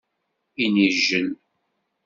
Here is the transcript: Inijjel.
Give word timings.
Inijjel. 0.63 1.27